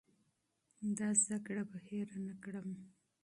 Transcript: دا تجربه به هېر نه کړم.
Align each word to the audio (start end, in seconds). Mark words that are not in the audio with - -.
دا 0.97 1.09
تجربه 1.25 1.63
به 1.69 1.79
هېر 1.87 2.07
نه 2.25 2.33
کړم. 2.43 2.69